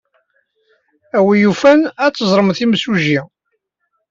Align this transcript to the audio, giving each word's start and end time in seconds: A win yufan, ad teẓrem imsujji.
A 1.17 1.19
win 1.25 1.41
yufan, 1.43 1.79
ad 2.05 2.13
teẓrem 2.13 2.51
imsujji. 2.63 3.19